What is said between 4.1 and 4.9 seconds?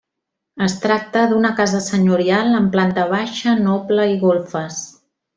i golfes.